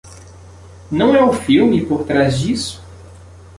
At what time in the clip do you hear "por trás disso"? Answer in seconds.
1.85-2.83